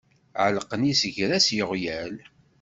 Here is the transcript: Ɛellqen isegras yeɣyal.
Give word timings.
Ɛellqen 0.45 0.87
isegras 0.91 1.47
yeɣyal. 1.57 2.15